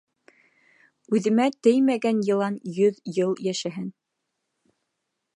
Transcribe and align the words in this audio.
Үҙемә 1.17 1.45
теймәгән 1.67 2.23
йылан 2.29 2.57
йөҙ 2.77 2.97
йыл 3.13 3.35
йәшәһен. 3.49 3.85